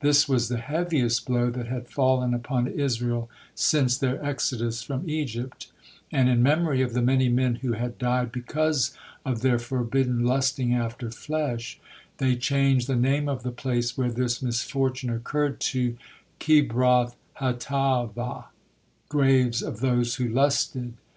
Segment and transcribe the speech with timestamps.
[0.00, 5.70] This was the heaviest blow that had fallen upon Israel since their exodus from Egypt,
[6.10, 8.94] and in memory of the many men who had died because
[9.24, 11.78] of their forbidden lusting after flesh,
[12.18, 15.96] they changed the name of the place where this misfortune occurred to
[16.40, 18.46] Kibroth hattaavah,
[19.08, 20.94] "Graves of those who lusted."